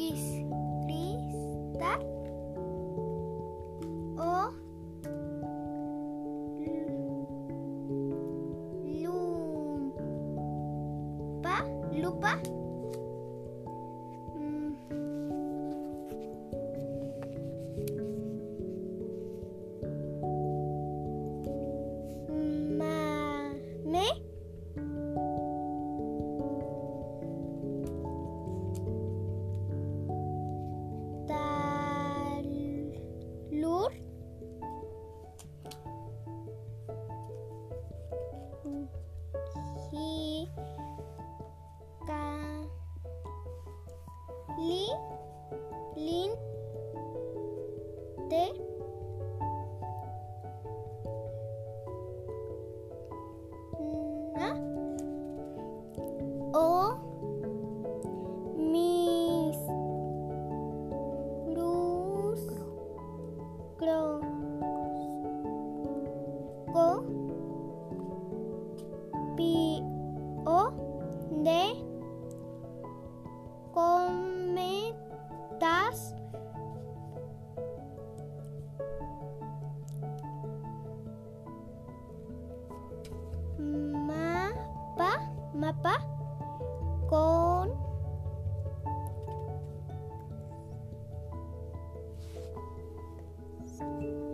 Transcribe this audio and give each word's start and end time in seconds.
kiss 0.00 0.59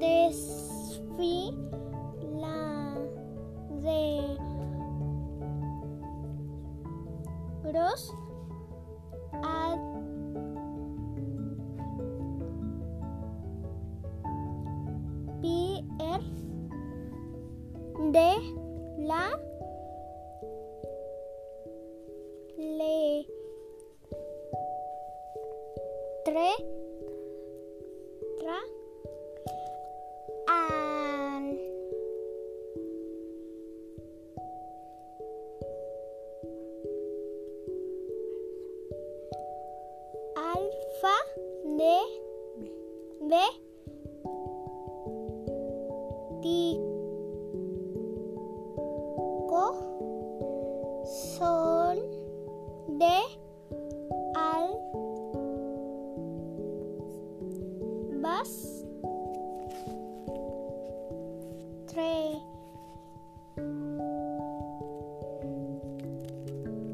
desfila 0.06 1.50
de 3.84 4.38
gros 7.64 8.04
pier 15.42 16.22
de 18.14 18.30
la 19.08 19.26
le 22.78 23.26
tre 26.24 26.52
de 41.76 42.16
sol 51.06 51.98
de 52.98 53.18
al 54.34 54.68
vas 58.22 58.54
tre 61.86 62.40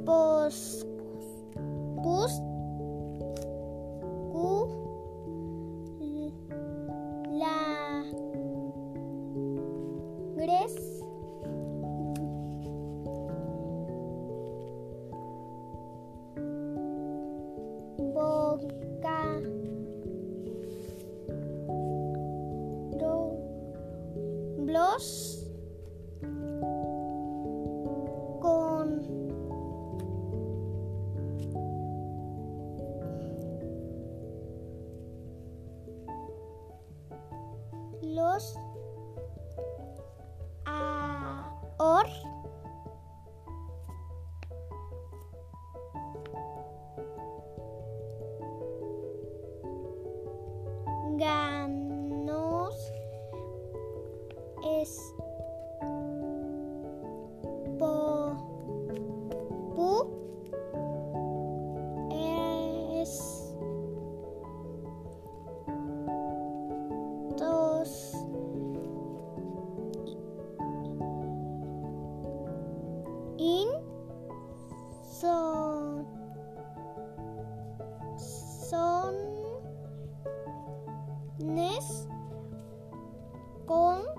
pos 0.05 0.87
boca 18.63 19.41
do 22.99 23.39
in 73.39 73.69
son 75.21 76.07
son 78.19 79.15
nes 81.39 82.09
con 83.67 84.12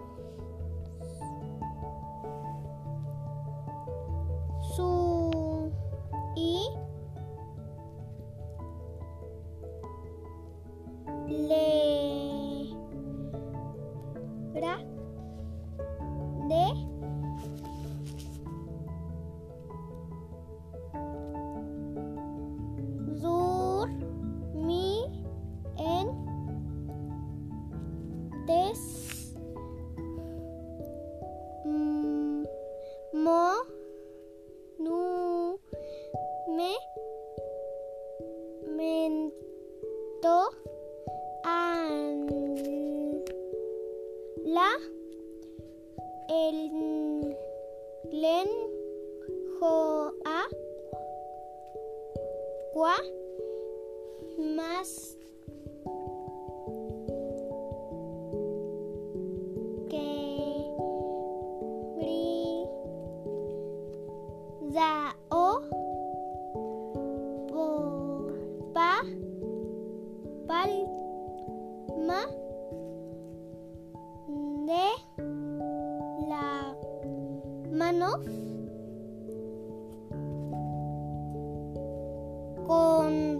len 48.23 48.47
jo 49.59 50.13
a 50.23 50.47
qua 52.73 52.95
más 54.55 55.12
con 82.67 83.39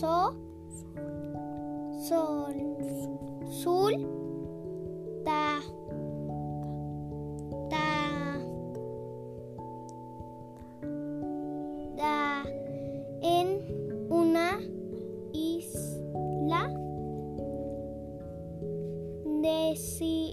so, 0.00 0.34
sol, 2.08 2.54
sul, 3.50 3.94
ta, 5.24 5.60
ta, 7.70 8.38
da, 11.96 12.44
en 13.22 13.60
una 14.10 14.60
isla 15.32 16.70
desierto. 19.42 20.24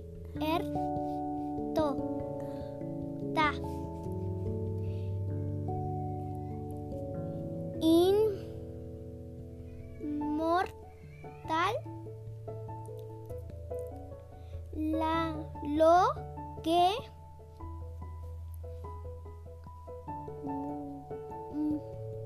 Lo 15.79 15.97
que 16.63 16.85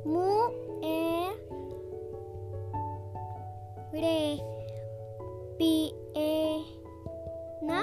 mu 0.05 0.29
er 0.81 1.31
re 3.93 4.19
pi 5.57 5.73
e 6.15 6.33
na 7.67 7.79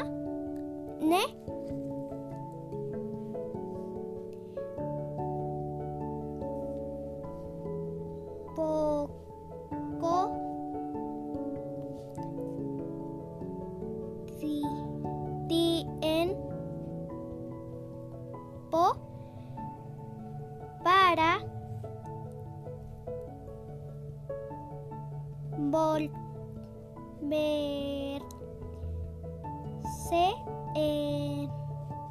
se 30.12 30.34
eh, 30.74 31.48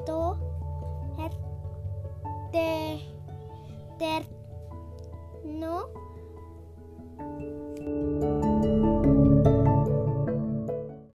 to 0.08 0.51